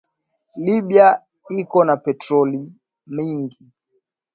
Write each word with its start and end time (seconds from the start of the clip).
Libya 0.65 1.07
iko 1.61 1.79
na 1.87 1.95
petroli 2.05 2.61
mingi 3.15 3.63